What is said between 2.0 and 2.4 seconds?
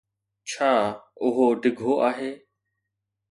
آھي؟